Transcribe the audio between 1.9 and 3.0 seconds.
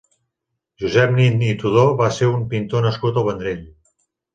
va ser un pintor